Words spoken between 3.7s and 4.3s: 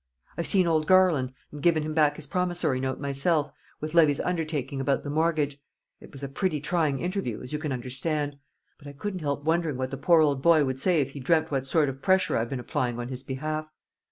with Levy's